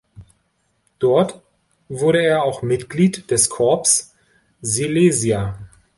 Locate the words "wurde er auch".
1.87-2.63